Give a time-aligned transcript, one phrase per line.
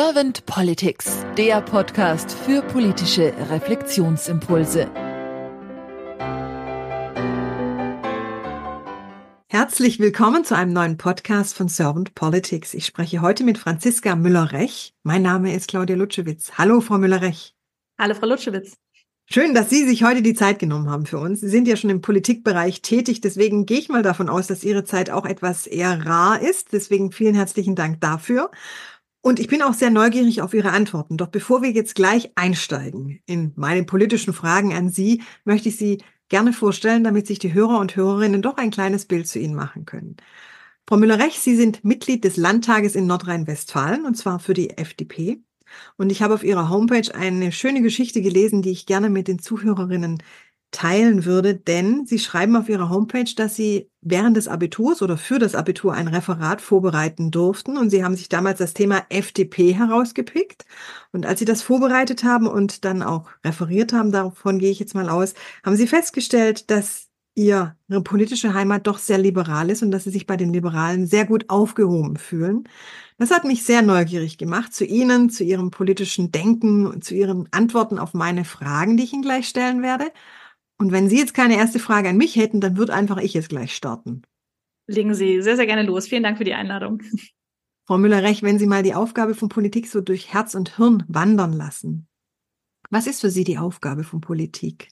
[0.00, 4.88] Servant Politics, der Podcast für politische Reflexionsimpulse.
[9.48, 12.74] Herzlich willkommen zu einem neuen Podcast von Servant Politics.
[12.74, 14.94] Ich spreche heute mit Franziska Müller-Rech.
[15.02, 16.52] Mein Name ist Claudia Lutschewitz.
[16.56, 17.56] Hallo, Frau Müller-Rech.
[17.98, 18.76] Hallo, Frau Lutschewitz.
[19.28, 21.40] Schön, dass Sie sich heute die Zeit genommen haben für uns.
[21.40, 24.84] Sie sind ja schon im Politikbereich tätig, deswegen gehe ich mal davon aus, dass Ihre
[24.84, 26.72] Zeit auch etwas eher rar ist.
[26.72, 28.52] Deswegen vielen herzlichen Dank dafür.
[29.20, 31.16] Und ich bin auch sehr neugierig auf Ihre Antworten.
[31.16, 35.98] Doch bevor wir jetzt gleich einsteigen in meine politischen Fragen an Sie, möchte ich Sie
[36.28, 39.86] gerne vorstellen, damit sich die Hörer und Hörerinnen doch ein kleines Bild zu Ihnen machen
[39.86, 40.16] können.
[40.86, 45.42] Frau Müller-Rech, Sie sind Mitglied des Landtages in Nordrhein-Westfalen und zwar für die FDP.
[45.96, 49.38] Und ich habe auf Ihrer Homepage eine schöne Geschichte gelesen, die ich gerne mit den
[49.38, 50.22] Zuhörerinnen
[50.70, 55.38] teilen würde, denn Sie schreiben auf Ihrer Homepage, dass Sie während des Abiturs oder für
[55.38, 60.66] das Abitur ein Referat vorbereiten durften und Sie haben sich damals das Thema FDP herausgepickt.
[61.12, 64.94] Und als Sie das vorbereitet haben und dann auch referiert haben, davon gehe ich jetzt
[64.94, 70.04] mal aus, haben Sie festgestellt, dass Ihre politische Heimat doch sehr liberal ist und dass
[70.04, 72.64] Sie sich bei den Liberalen sehr gut aufgehoben fühlen.
[73.16, 77.48] Das hat mich sehr neugierig gemacht zu Ihnen, zu Ihrem politischen Denken und zu Ihren
[77.52, 80.10] Antworten auf meine Fragen, die ich Ihnen gleich stellen werde.
[80.78, 83.48] Und wenn Sie jetzt keine erste Frage an mich hätten, dann würde einfach ich jetzt
[83.48, 84.22] gleich starten.
[84.86, 86.06] Legen Sie sehr, sehr gerne los.
[86.06, 87.02] Vielen Dank für die Einladung.
[87.86, 91.52] Frau Müller-Rech, wenn Sie mal die Aufgabe von Politik so durch Herz und Hirn wandern
[91.52, 92.06] lassen,
[92.90, 94.88] was ist für Sie die Aufgabe von Politik?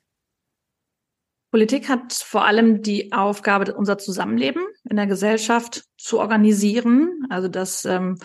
[1.51, 7.27] Politik hat vor allem die Aufgabe, unser Zusammenleben in der Gesellschaft zu organisieren.
[7.31, 8.19] Also dass ähm,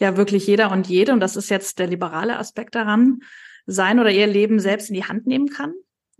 [0.00, 3.20] ja wirklich jeder und jede, und das ist jetzt der liberale Aspekt daran,
[3.66, 5.72] sein oder ihr Leben selbst in die Hand nehmen kann,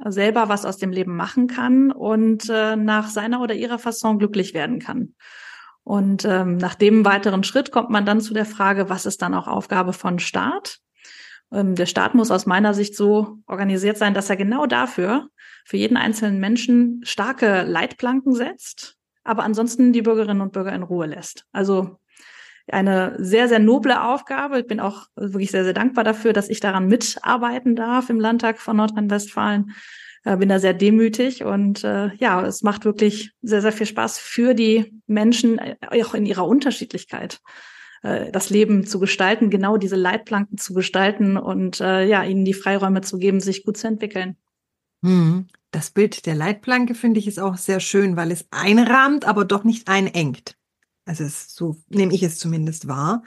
[0.07, 4.55] selber was aus dem Leben machen kann und äh, nach seiner oder ihrer Fasson glücklich
[4.55, 5.15] werden kann.
[5.85, 9.35] Und ähm, nach dem weiteren Schritt kommt man dann zu der Frage, was ist dann
[9.35, 10.79] auch Aufgabe von Staat?
[11.53, 15.29] Ähm, der Staat muss aus meiner Sicht so organisiert sein, dass er genau dafür
[15.65, 21.07] für jeden einzelnen Menschen starke Leitplanken setzt, aber ansonsten die Bürgerinnen und Bürger in Ruhe
[21.07, 21.47] lässt.
[21.53, 21.99] Also
[22.73, 24.61] eine sehr, sehr noble Aufgabe.
[24.61, 28.59] Ich bin auch wirklich sehr, sehr dankbar dafür, dass ich daran mitarbeiten darf im Landtag
[28.59, 29.73] von Nordrhein-Westfalen.
[30.25, 34.19] Äh, bin da sehr demütig und äh, ja, es macht wirklich sehr, sehr viel Spaß
[34.19, 37.41] für die Menschen, äh, auch in ihrer Unterschiedlichkeit,
[38.03, 42.55] äh, das Leben zu gestalten, genau diese Leitplanken zu gestalten und äh, ja, ihnen die
[42.55, 44.37] Freiräume zu geben, sich gut zu entwickeln.
[45.05, 45.49] Hm.
[45.73, 49.65] Das Bild der Leitplanke finde ich ist auch sehr schön, weil es einrahmt, aber doch
[49.65, 50.55] nicht einengt.
[51.05, 53.23] Also es, so nehme ich es zumindest wahr.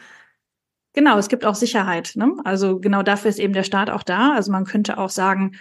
[0.93, 2.13] Genau, es gibt auch Sicherheit.
[2.15, 2.33] Ne?
[2.45, 4.33] Also genau dafür ist eben der Staat auch da.
[4.33, 5.57] Also man könnte auch sagen,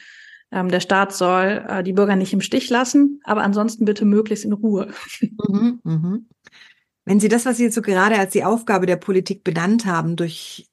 [0.53, 4.45] ähm, der Staat soll äh, die Bürger nicht im Stich lassen, aber ansonsten bitte möglichst
[4.45, 4.93] in Ruhe.
[5.49, 6.29] Mhm, mhm.
[7.05, 10.17] Wenn Sie das, was Sie jetzt so gerade als die Aufgabe der Politik benannt haben,
[10.17, 10.71] durch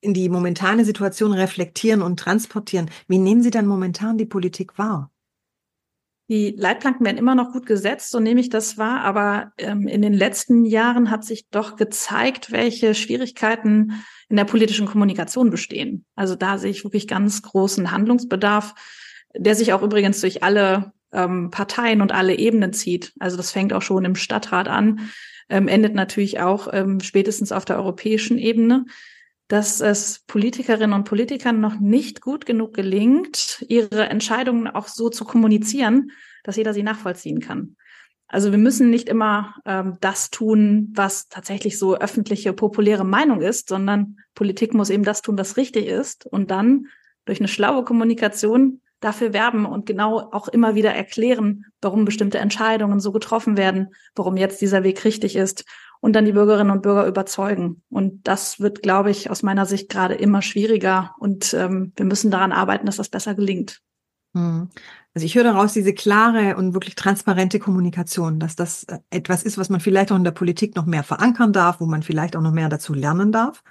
[0.00, 2.90] in die momentane Situation reflektieren und transportieren.
[3.06, 5.10] Wie nehmen Sie dann momentan die Politik wahr?
[6.30, 9.00] Die Leitplanken werden immer noch gut gesetzt, so nehme ich das wahr.
[9.00, 14.86] Aber ähm, in den letzten Jahren hat sich doch gezeigt, welche Schwierigkeiten in der politischen
[14.86, 16.04] Kommunikation bestehen.
[16.14, 18.76] Also da sehe ich wirklich ganz großen Handlungsbedarf,
[19.36, 23.12] der sich auch übrigens durch alle ähm, Parteien und alle Ebenen zieht.
[23.18, 25.10] Also das fängt auch schon im Stadtrat an,
[25.48, 28.84] ähm, endet natürlich auch ähm, spätestens auf der europäischen Ebene
[29.50, 35.24] dass es Politikerinnen und Politikern noch nicht gut genug gelingt, ihre Entscheidungen auch so zu
[35.24, 36.12] kommunizieren,
[36.44, 37.74] dass jeder sie nachvollziehen kann.
[38.28, 43.68] Also wir müssen nicht immer ähm, das tun, was tatsächlich so öffentliche, populäre Meinung ist,
[43.68, 46.86] sondern Politik muss eben das tun, was richtig ist und dann
[47.24, 53.00] durch eine schlaue Kommunikation dafür werben und genau auch immer wieder erklären, warum bestimmte Entscheidungen
[53.00, 55.64] so getroffen werden, warum jetzt dieser Weg richtig ist
[56.00, 57.82] und dann die Bürgerinnen und Bürger überzeugen.
[57.90, 61.14] Und das wird, glaube ich, aus meiner Sicht gerade immer schwieriger.
[61.18, 63.80] Und ähm, wir müssen daran arbeiten, dass das besser gelingt.
[64.34, 64.68] Hm.
[65.12, 69.58] Also ich höre daraus diese klare und wirklich transparente Kommunikation, dass das äh, etwas ist,
[69.58, 72.40] was man vielleicht auch in der Politik noch mehr verankern darf, wo man vielleicht auch
[72.40, 73.62] noch mehr dazu lernen darf.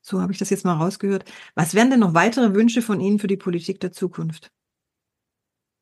[0.00, 1.24] So habe ich das jetzt mal rausgehört.
[1.54, 4.50] Was wären denn noch weitere Wünsche von Ihnen für die Politik der Zukunft?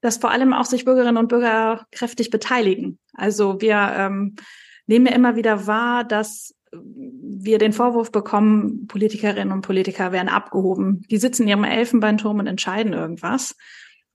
[0.01, 2.99] Dass vor allem auch sich Bürgerinnen und Bürger kräftig beteiligen.
[3.15, 4.35] Also wir ähm,
[4.87, 11.03] nehmen ja immer wieder wahr, dass wir den Vorwurf bekommen, Politikerinnen und Politiker werden abgehoben.
[11.11, 13.57] Die sitzen in ihrem Elfenbeinturm und entscheiden irgendwas.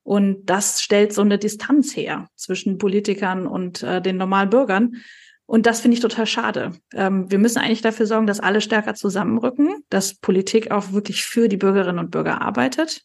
[0.04, 4.96] Und das stellt so eine Distanz her zwischen Politikern und äh, den normalen Bürgern.
[5.46, 6.72] Und das finde ich total schade.
[6.94, 11.48] Ähm, wir müssen eigentlich dafür sorgen, dass alle stärker zusammenrücken, dass Politik auch wirklich für
[11.48, 13.04] die Bürgerinnen und Bürger arbeitet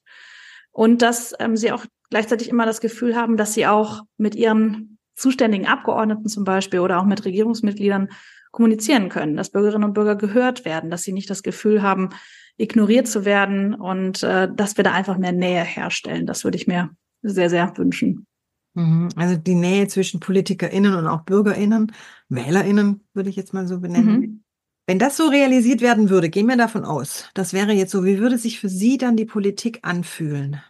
[0.71, 4.94] und dass ähm, sie auch gleichzeitig immer das Gefühl haben, dass sie auch mit ihren
[5.15, 8.09] zuständigen Abgeordneten zum Beispiel oder auch mit Regierungsmitgliedern
[8.51, 12.11] kommunizieren können, dass Bürgerinnen und Bürger gehört werden, dass sie nicht das Gefühl haben,
[12.57, 16.27] ignoriert zu werden und äh, dass wir da einfach mehr Nähe herstellen.
[16.27, 16.91] Das würde ich mir
[17.23, 18.27] sehr, sehr wünschen.
[18.75, 19.09] Mhm.
[19.17, 21.93] Also die Nähe zwischen PolitikerInnen und auch BürgerInnen,
[22.29, 24.21] WählerInnen würde ich jetzt mal so benennen.
[24.21, 24.45] Mhm.
[24.87, 28.19] Wenn das so realisiert werden würde, gehen wir davon aus, das wäre jetzt so, wie
[28.19, 30.61] würde sich für Sie dann die Politik anfühlen?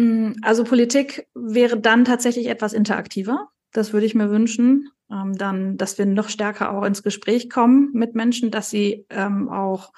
[0.00, 3.48] Mm, also Politik wäre dann tatsächlich etwas interaktiver.
[3.72, 4.88] Das würde ich mir wünschen.
[5.10, 9.48] Ähm, dann, dass wir noch stärker auch ins Gespräch kommen mit Menschen, dass sie ähm,
[9.48, 9.92] auch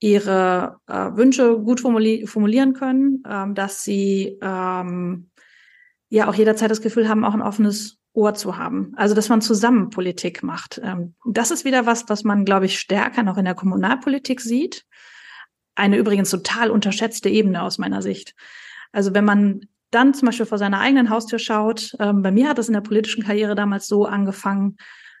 [0.00, 5.30] ihre äh, Wünsche gut formuli formulieren können, ähm, dass sie ähm,
[6.08, 8.92] ja auch jederzeit das Gefühl haben, auch ein offenes Ohr zu haben.
[8.96, 10.80] Also dass man zusammen Politik macht.
[10.82, 14.84] Ähm, das ist wieder was, was man, glaube ich, stärker noch in der Kommunalpolitik sieht.
[15.76, 18.34] Eine übrigens total unterschätzte Ebene aus meiner Sicht.
[18.92, 22.58] Also wenn man dann zum Beispiel vor seiner eigenen Haustür schaut, ähm, bei mir hat
[22.58, 24.76] es in der politischen Karriere damals so angefangen,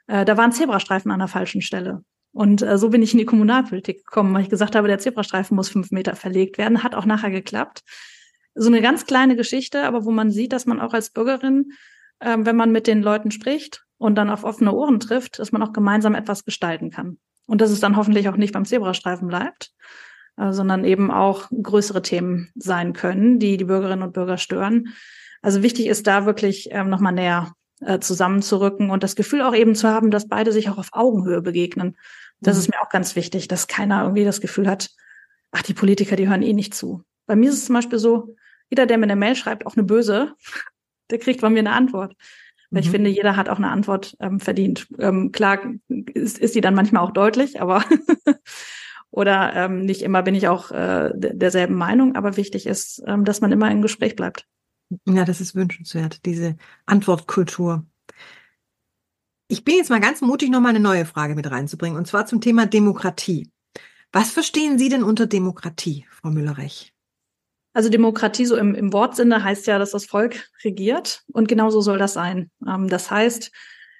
[0.06, 2.04] äh, da waren Zebrastreifen an der falschen Stelle.
[2.32, 5.54] Und äh, so bin ich in die Kommunalpolitik gekommen, weil ich gesagt habe, der Zebrastreifen
[5.54, 6.82] muss fünf Meter verlegt werden.
[6.82, 7.82] Hat auch nachher geklappt.
[8.54, 11.72] So eine ganz kleine Geschichte, aber wo man sieht, dass man auch als Bürgerin,
[12.20, 15.62] äh, wenn man mit den Leuten spricht und dann auf offene Ohren trifft, dass man
[15.62, 17.18] auch gemeinsam etwas gestalten kann.
[17.46, 19.72] Und dass es dann hoffentlich auch nicht beim Zebrastreifen bleibt,
[20.36, 24.94] sondern eben auch größere Themen sein können, die die Bürgerinnen und Bürger stören.
[25.42, 29.74] Also wichtig ist da wirklich ähm, nochmal näher äh, zusammenzurücken und das Gefühl auch eben
[29.74, 31.96] zu haben, dass beide sich auch auf Augenhöhe begegnen.
[32.40, 32.60] Das mhm.
[32.60, 34.90] ist mir auch ganz wichtig, dass keiner irgendwie das Gefühl hat,
[35.50, 37.02] ach, die Politiker, die hören eh nicht zu.
[37.26, 38.36] Bei mir ist es zum Beispiel so,
[38.70, 40.34] jeder, der mir eine Mail schreibt, auch eine böse,
[41.10, 42.14] der kriegt von mir eine Antwort.
[42.70, 42.86] Weil mhm.
[42.86, 44.86] ich finde, jeder hat auch eine Antwort ähm, verdient.
[44.98, 45.58] Ähm, klar
[45.88, 47.84] ist, ist die dann manchmal auch deutlich, aber
[49.12, 53.40] oder ähm, nicht immer bin ich auch äh, derselben Meinung, aber wichtig ist, ähm, dass
[53.40, 54.46] man immer im Gespräch bleibt.
[55.06, 56.56] Ja, das ist wünschenswert, diese
[56.86, 57.86] Antwortkultur.
[59.48, 62.26] Ich bin jetzt mal ganz mutig, noch mal eine neue Frage mit reinzubringen, und zwar
[62.26, 63.50] zum Thema Demokratie.
[64.12, 66.92] Was verstehen Sie denn unter Demokratie, Frau Müller-Rech?
[67.74, 71.98] Also Demokratie so im, im Wortsinne heißt ja, dass das Volk regiert und genauso soll
[71.98, 72.50] das sein.
[72.66, 73.50] Ähm, das heißt,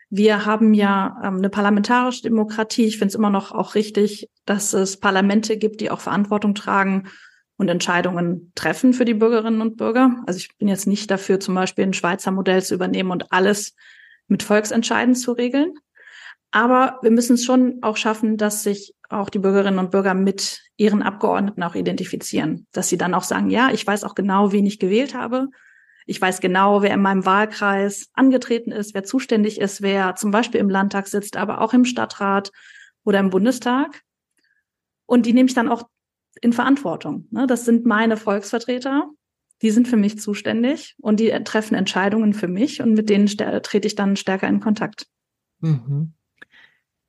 [0.08, 2.84] wir haben ja ähm, eine parlamentarische Demokratie.
[2.84, 7.08] Ich finde es immer noch auch richtig, dass es Parlamente gibt, die auch Verantwortung tragen
[7.56, 10.22] und Entscheidungen treffen für die Bürgerinnen und Bürger.
[10.26, 13.74] Also ich bin jetzt nicht dafür, zum Beispiel ein Schweizer Modell zu übernehmen und alles
[14.26, 15.74] mit Volksentscheiden zu regeln.
[16.50, 20.62] Aber wir müssen es schon auch schaffen, dass sich auch die Bürgerinnen und Bürger mit
[20.76, 22.66] ihren Abgeordneten auch identifizieren.
[22.72, 25.48] Dass sie dann auch sagen, ja, ich weiß auch genau, wen ich gewählt habe.
[26.04, 30.60] Ich weiß genau, wer in meinem Wahlkreis angetreten ist, wer zuständig ist, wer zum Beispiel
[30.60, 32.50] im Landtag sitzt, aber auch im Stadtrat
[33.04, 34.02] oder im Bundestag.
[35.12, 35.90] Und die nehme ich dann auch
[36.40, 37.28] in Verantwortung.
[37.30, 37.46] Ne?
[37.46, 39.10] Das sind meine Volksvertreter.
[39.60, 43.86] Die sind für mich zuständig und die treffen Entscheidungen für mich und mit denen trete
[43.86, 45.06] ich dann stärker in Kontakt.
[45.60, 46.14] Mhm.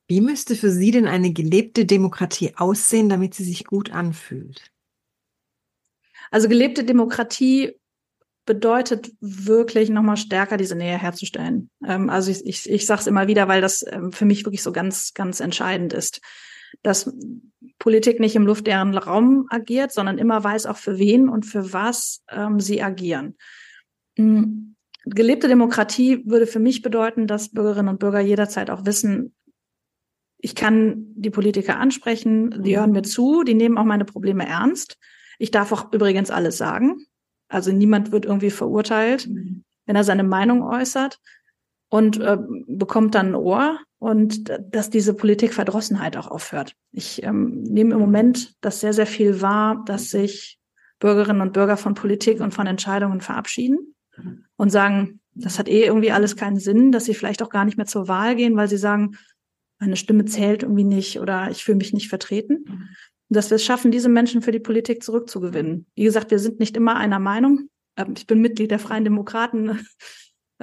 [0.10, 4.70] Wie müsste für Sie denn eine gelebte Demokratie aussehen, damit sie sich gut anfühlt?
[6.30, 7.80] Also gelebte Demokratie
[8.46, 11.70] bedeutet wirklich nochmal stärker diese Nähe herzustellen.
[11.88, 14.62] Ähm, also ich, ich, ich sage es immer wieder, weil das ähm, für mich wirklich
[14.62, 16.20] so ganz, ganz entscheidend ist,
[16.82, 17.14] dass
[17.80, 22.24] Politik nicht im luftleeren Raum agiert, sondern immer weiß auch für wen und für was
[22.30, 23.36] ähm, sie agieren.
[24.18, 24.76] Mhm.
[25.06, 29.36] Gelebte Demokratie würde für mich bedeuten, dass Bürgerinnen und Bürger jederzeit auch wissen,
[30.38, 34.98] ich kann die Politiker ansprechen, die hören mir zu, die nehmen auch meine Probleme ernst.
[35.40, 37.06] Ich darf auch übrigens alles sagen.
[37.48, 39.64] Also niemand wird irgendwie verurteilt, mhm.
[39.86, 41.20] wenn er seine Meinung äußert
[41.90, 42.38] und äh,
[42.68, 46.74] bekommt dann ein Ohr und dass diese Politikverdrossenheit auch aufhört.
[46.92, 50.60] Ich ähm, nehme im Moment das sehr, sehr viel wahr, dass sich
[51.00, 53.96] Bürgerinnen und Bürger von Politik und von Entscheidungen verabschieden
[54.58, 57.78] und sagen, das hat eh irgendwie alles keinen Sinn, dass sie vielleicht auch gar nicht
[57.78, 59.18] mehr zur Wahl gehen, weil sie sagen,
[59.80, 62.66] meine Stimme zählt irgendwie nicht oder ich fühle mich nicht vertreten
[63.34, 65.86] dass wir es schaffen, diese Menschen für die Politik zurückzugewinnen.
[65.96, 67.70] Wie gesagt, wir sind nicht immer einer Meinung.
[67.98, 69.86] Ähm, ich bin Mitglied der Freien Demokraten.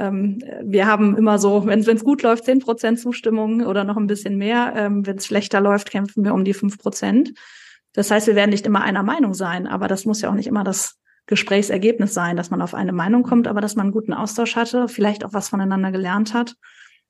[0.00, 4.06] Ähm, wir haben immer so, wenn es gut läuft, zehn Prozent Zustimmung oder noch ein
[4.06, 4.72] bisschen mehr.
[4.74, 7.34] Ähm, wenn es schlechter läuft, kämpfen wir um die fünf Prozent.
[7.92, 10.46] Das heißt, wir werden nicht immer einer Meinung sein, aber das muss ja auch nicht
[10.46, 14.14] immer das Gesprächsergebnis sein, dass man auf eine Meinung kommt, aber dass man einen guten
[14.14, 16.54] Austausch hatte, vielleicht auch was voneinander gelernt hat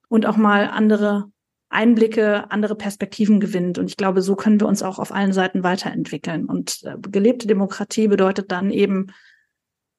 [0.08, 1.30] und auch mal andere
[1.68, 3.78] Einblicke, andere Perspektiven gewinnt.
[3.78, 6.46] Und ich glaube, so können wir uns auch auf allen Seiten weiterentwickeln.
[6.46, 9.12] Und äh, gelebte Demokratie bedeutet dann eben,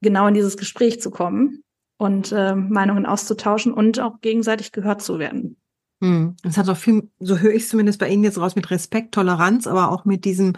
[0.01, 1.63] genau in dieses Gespräch zu kommen
[2.01, 5.57] und äh, Meinungen auszutauschen und auch gegenseitig gehört zu werden.
[6.01, 6.35] Hm.
[6.41, 9.13] Das hat auch viel, so höre ich es zumindest bei Ihnen jetzt raus, mit Respekt,
[9.13, 10.53] Toleranz, aber auch mit diesem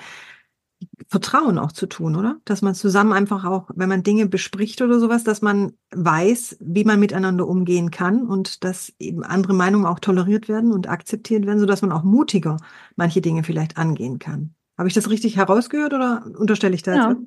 [1.10, 2.38] Vertrauen auch zu tun, oder?
[2.46, 6.86] Dass man zusammen einfach auch, wenn man Dinge bespricht oder sowas, dass man weiß, wie
[6.86, 11.60] man miteinander umgehen kann und dass eben andere Meinungen auch toleriert werden und akzeptiert werden,
[11.60, 12.56] sodass man auch mutiger
[12.96, 14.56] manche Dinge vielleicht angehen kann.
[14.78, 16.96] Habe ich das richtig herausgehört oder unterstelle ich das?
[16.96, 17.18] Ja.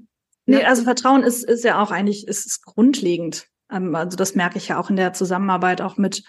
[0.46, 3.50] Nee, also Vertrauen ist, ist ja auch eigentlich, ist, ist grundlegend.
[3.70, 6.23] Ähm, also das merke ich ja auch in der Zusammenarbeit auch mit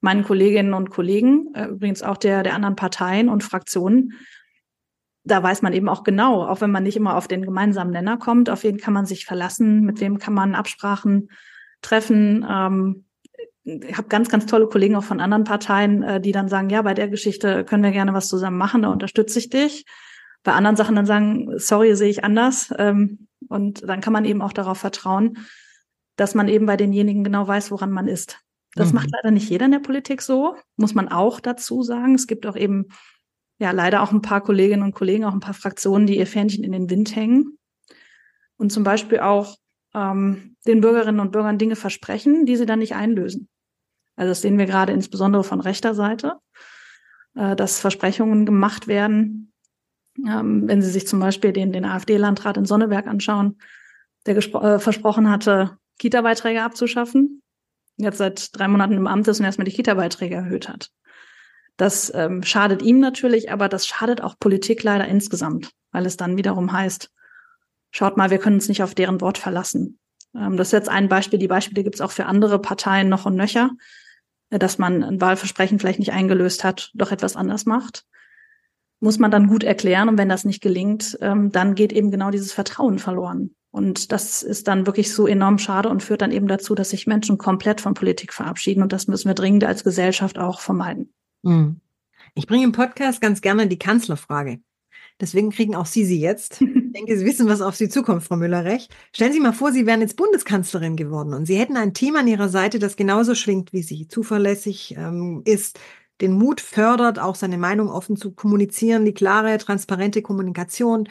[0.00, 4.12] meinen Kolleginnen und Kollegen, äh, übrigens auch der, der anderen Parteien und Fraktionen.
[5.24, 8.16] Da weiß man eben auch genau, auch wenn man nicht immer auf den gemeinsamen Nenner
[8.16, 11.30] kommt, auf wen kann man sich verlassen, mit wem kann man Absprachen
[11.80, 12.44] treffen.
[12.48, 13.04] Ähm,
[13.64, 16.82] ich habe ganz, ganz tolle Kollegen auch von anderen Parteien, äh, die dann sagen, ja,
[16.82, 19.84] bei der Geschichte können wir gerne was zusammen machen, da unterstütze ich dich.
[20.42, 22.74] Bei anderen Sachen dann sagen, sorry, sehe ich anders.
[22.76, 25.38] Ähm, und dann kann man eben auch darauf vertrauen,
[26.22, 28.38] dass man eben bei denjenigen genau weiß, woran man ist.
[28.76, 28.94] Das mhm.
[28.94, 32.14] macht leider nicht jeder in der Politik so, muss man auch dazu sagen.
[32.14, 32.86] Es gibt auch eben
[33.58, 36.62] ja leider auch ein paar Kolleginnen und Kollegen, auch ein paar Fraktionen, die ihr Fähnchen
[36.62, 37.58] in den Wind hängen
[38.56, 39.56] und zum Beispiel auch
[39.94, 43.48] ähm, den Bürgerinnen und Bürgern Dinge versprechen, die sie dann nicht einlösen.
[44.14, 46.36] Also das sehen wir gerade insbesondere von rechter Seite,
[47.34, 49.52] äh, dass Versprechungen gemacht werden.
[50.24, 53.58] Ähm, wenn Sie sich zum Beispiel den, den AfD-Landrat in Sonneberg anschauen,
[54.24, 57.42] der äh, versprochen hatte, Kita-Beiträge abzuschaffen
[57.96, 60.90] jetzt seit drei Monaten im Amt ist und erstmal die Kita-Beiträge erhöht hat.
[61.76, 66.36] Das ähm, schadet ihm natürlich, aber das schadet auch Politik leider insgesamt, weil es dann
[66.36, 67.10] wiederum heißt,
[67.90, 69.98] schaut mal, wir können uns nicht auf deren Wort verlassen.
[70.34, 71.38] Ähm, das ist jetzt ein Beispiel.
[71.38, 73.70] Die Beispiele gibt es auch für andere Parteien noch und nöcher,
[74.50, 78.04] äh, dass man ein Wahlversprechen vielleicht nicht eingelöst hat, doch etwas anders macht.
[79.00, 82.30] Muss man dann gut erklären und wenn das nicht gelingt, ähm, dann geht eben genau
[82.30, 83.54] dieses Vertrauen verloren.
[83.72, 87.06] Und das ist dann wirklich so enorm schade und führt dann eben dazu, dass sich
[87.06, 88.82] Menschen komplett von Politik verabschieden.
[88.82, 91.12] Und das müssen wir dringend als Gesellschaft auch vermeiden.
[91.42, 91.80] Hm.
[92.34, 94.60] Ich bringe im Podcast ganz gerne die Kanzlerfrage.
[95.20, 96.62] Deswegen kriegen auch Sie sie jetzt.
[96.92, 98.86] Ich denke, Sie wissen, was auf Sie zukommt, Frau Müller-Rech.
[99.14, 102.28] Stellen Sie mal vor, Sie wären jetzt Bundeskanzlerin geworden und Sie hätten ein Team an
[102.28, 105.80] Ihrer Seite, das genauso schwingt wie Sie, zuverlässig ähm, ist,
[106.20, 111.08] den Mut fördert, auch seine Meinung offen zu kommunizieren, die klare, transparente Kommunikation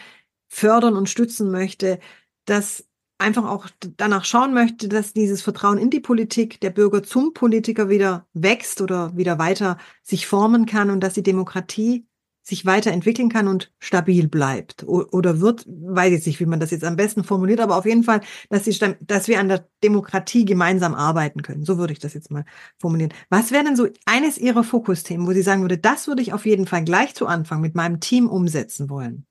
[0.49, 1.97] fördern und stützen möchte,
[2.45, 2.85] das
[3.17, 3.67] einfach auch
[3.97, 8.81] danach schauen möchte, dass dieses Vertrauen in die Politik der Bürger zum Politiker wieder wächst
[8.81, 12.07] oder wieder weiter sich formen kann und dass die Demokratie
[12.43, 16.83] sich weiterentwickeln kann und stabil bleibt oder wird, weiß ich nicht, wie man das jetzt
[16.83, 20.95] am besten formuliert, aber auf jeden Fall, dass, die, dass wir an der Demokratie gemeinsam
[20.95, 21.63] arbeiten können.
[21.63, 22.45] So würde ich das jetzt mal
[22.79, 23.13] formulieren.
[23.29, 26.47] Was wäre denn so eines Ihrer Fokusthemen, wo Sie sagen würde, das würde ich auf
[26.47, 29.27] jeden Fall gleich zu Anfang mit meinem Team umsetzen wollen?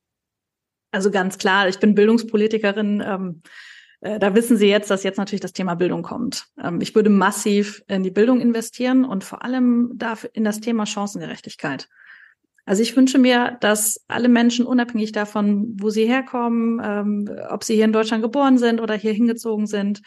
[0.91, 3.03] Also ganz klar, ich bin Bildungspolitikerin.
[3.05, 3.43] Ähm,
[4.01, 6.47] äh, da wissen Sie jetzt, dass jetzt natürlich das Thema Bildung kommt.
[6.63, 10.87] Ähm, ich würde massiv in die Bildung investieren und vor allem dafür in das Thema
[10.87, 11.89] Chancengerechtigkeit.
[12.67, 17.75] Also ich wünsche mir, dass alle Menschen unabhängig davon, wo sie herkommen, ähm, ob sie
[17.75, 20.03] hier in Deutschland geboren sind oder hier hingezogen sind,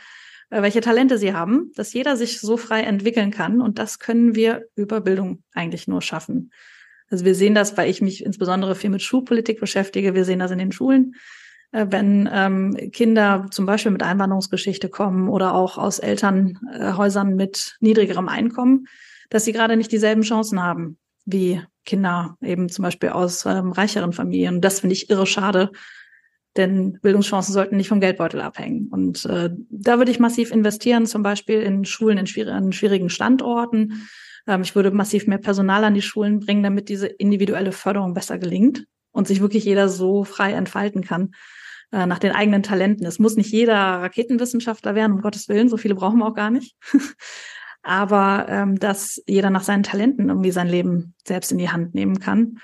[0.50, 3.62] äh, welche Talente sie haben, dass jeder sich so frei entwickeln kann.
[3.62, 6.52] Und das können wir über Bildung eigentlich nur schaffen.
[7.14, 10.16] Also wir sehen das, weil ich mich insbesondere viel mit Schulpolitik beschäftige.
[10.16, 11.14] Wir sehen das in den Schulen,
[11.72, 18.28] äh, wenn ähm, Kinder zum Beispiel mit Einwanderungsgeschichte kommen oder auch aus Elternhäusern mit niedrigerem
[18.28, 18.88] Einkommen,
[19.30, 24.12] dass sie gerade nicht dieselben Chancen haben wie Kinder eben zum Beispiel aus ähm, reicheren
[24.12, 24.56] Familien.
[24.56, 25.72] Und das finde ich irre schade,
[26.58, 28.88] denn Bildungschancen sollten nicht vom Geldbeutel abhängen.
[28.88, 33.10] Und äh, da würde ich massiv investieren, zum Beispiel in Schulen in, schwier in schwierigen
[33.10, 34.08] Standorten,
[34.62, 38.86] ich würde massiv mehr Personal an die Schulen bringen, damit diese individuelle Förderung besser gelingt
[39.12, 41.32] und sich wirklich jeder so frei entfalten kann
[41.92, 43.06] äh, nach den eigenen Talenten.
[43.06, 46.50] Es muss nicht jeder Raketenwissenschaftler werden, um Gottes Willen, so viele brauchen wir auch gar
[46.50, 46.76] nicht.
[47.84, 52.20] Aber ähm, dass jeder nach seinen Talenten irgendwie sein Leben selbst in die Hand nehmen
[52.20, 52.60] kann.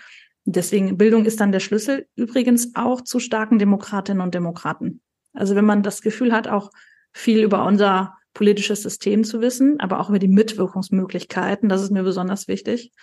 [0.46, 5.02] Deswegen Bildung ist dann der Schlüssel übrigens auch zu starken Demokratinnen und Demokraten.
[5.34, 6.72] Also wenn man das Gefühl hat, auch
[7.12, 11.68] viel über unser politisches System zu wissen, aber auch über die Mitwirkungsmöglichkeiten.
[11.68, 12.94] Das ist mir besonders wichtig.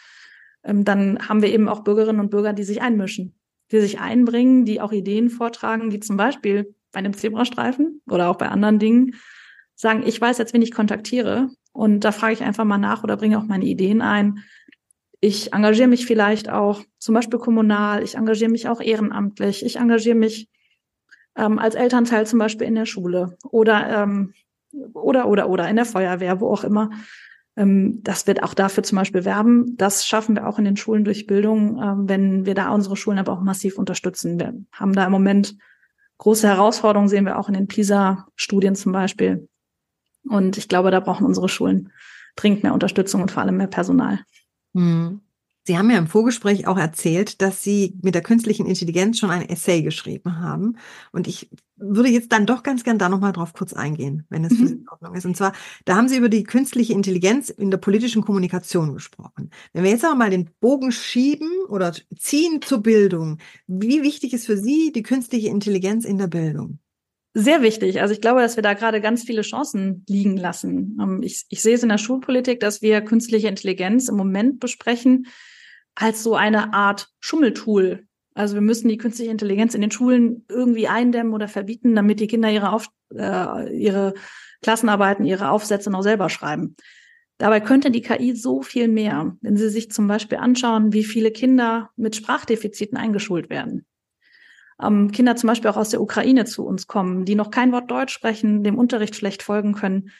[0.64, 3.35] Ähm, dann haben wir eben auch Bürgerinnen und Bürger, die sich einmischen,
[3.71, 8.37] die sich einbringen, die auch Ideen vortragen, die zum Beispiel bei einem Zebrastreifen oder auch
[8.37, 9.16] bei anderen Dingen
[9.75, 13.19] sagen, ich weiß jetzt, wen ich kontaktiere und da frage ich einfach mal nach oder
[13.19, 14.38] bringe auch meine Ideen ein.
[15.21, 20.16] Ich engagiere mich vielleicht auch zum Beispiel kommunal, ich engagiere mich auch ehrenamtlich, ich engagiere
[20.16, 20.49] mich
[21.37, 24.33] ähm, als Elternteil zum Beispiel in der Schule oder ähm,
[24.95, 26.90] oder, oder, oder in der Feuerwehr, wo auch immer.
[27.56, 29.76] Ähm, das wird auch dafür zum Beispiel werben.
[29.76, 33.18] Das schaffen wir auch in den Schulen durch Bildung, ähm, wenn wir da unsere Schulen
[33.18, 34.38] aber auch massiv unterstützen.
[34.38, 35.56] Wir haben da im Moment
[36.18, 39.49] große Herausforderungen, sehen wir auch in den PISA-Studien zum Beispiel.
[40.28, 41.92] Und ich glaube, da brauchen unsere Schulen
[42.37, 44.21] dringend mehr Unterstützung und vor allem mehr Personal.
[44.75, 45.21] Hm.
[45.64, 49.49] Sie haben ja im Vorgespräch auch erzählt, dass Sie mit der künstlichen Intelligenz schon ein
[49.49, 50.78] Essay geschrieben haben.
[51.11, 54.56] Und ich würde jetzt dann doch ganz gern da nochmal drauf kurz eingehen, wenn es
[54.56, 54.68] für mhm.
[54.68, 55.26] Sie in Ordnung ist.
[55.26, 55.52] Und zwar,
[55.85, 59.50] da haben Sie über die künstliche Intelligenz in der politischen Kommunikation gesprochen.
[59.73, 64.47] Wenn wir jetzt aber mal den Bogen schieben oder ziehen zur Bildung, wie wichtig ist
[64.47, 66.78] für Sie die künstliche Intelligenz in der Bildung?
[67.38, 68.00] Sehr wichtig.
[68.00, 70.97] Also ich glaube, dass wir da gerade ganz viele Chancen liegen lassen.
[70.99, 75.26] Ähm, ich, ich sehe es in der Schulpolitik, dass wir künstliche Intelligenz im Moment besprechen,
[75.95, 78.06] als so eine Art Schummeltool.
[78.37, 82.26] Also wir müssen die künstliche Intelligenz in den Schulen irgendwie eindämmen oder verbieten, damit die
[82.26, 84.12] Kinder ihre, Auf äh, ihre
[84.61, 86.76] Klassenarbeiten, ihre Aufsätze noch selber schreiben.
[87.38, 91.31] Dabei könnte die KI so viel mehr, wenn Sie sich zum Beispiel anschauen, wie viele
[91.31, 93.87] Kinder mit Sprachdefiziten eingeschult werden.
[94.83, 97.90] Ähm, Kinder zum Beispiel auch aus der Ukraine zu uns kommen, die noch kein Wort
[97.90, 100.11] Deutsch sprechen, dem Unterricht schlecht folgen können.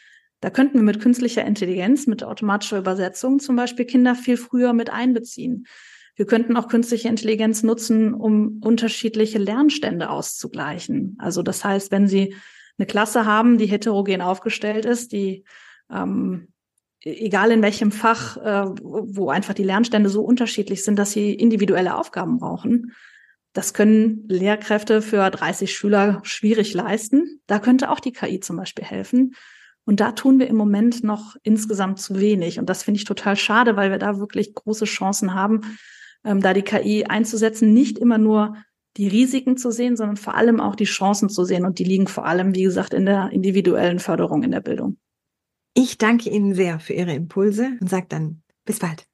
[0.41, 4.89] Da könnten wir mit künstlicher Intelligenz, mit automatischer Übersetzung zum Beispiel Kinder viel früher mit
[4.89, 5.67] einbeziehen.
[6.17, 11.17] Wir könnten auch künstliche Intelligenz nutzen, um unterschiedliche Lernstände auszugleichen.
[11.19, 12.35] Also das heißt, wenn Sie
[12.79, 15.45] eine Klasse haben, die heterogen aufgestellt ist, die
[15.91, 16.49] ähm,
[17.05, 21.35] e-, egal in welchem Fach, äh, wo einfach die Lernstände so unterschiedlich sind, dass sie
[21.35, 22.93] individuelle Aufgaben brauchen.
[23.53, 27.41] Das können Lehrkräfte für 30 Schüler schwierig leisten.
[27.47, 29.35] Da könnte auch die KI zum Beispiel helfen.
[29.87, 32.59] Und da tun wir im Moment noch insgesamt zu wenig.
[32.59, 35.61] Und das finde ich total schade, weil wir da wirklich große Chancen haben,
[36.27, 38.57] ähm, da die KI einzusetzen, nicht immer nur
[38.97, 41.65] die Risiken zu sehen, sondern vor allem auch die Chancen zu sehen.
[41.65, 44.99] Und die liegen vor allem, wie gesagt, in der individuellen Förderung in der Bildung.
[45.75, 49.07] Ich danke Ihnen sehr für Ihre Impulse und sage dann bis bald.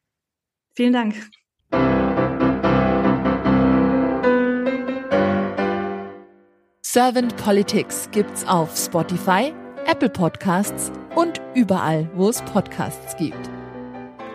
[0.75, 1.15] Vielen Dank.
[6.83, 9.53] Servant Politics gibt's auf Spotify
[9.87, 13.52] Apple Podcasts und überall, wo es Podcasts gibt.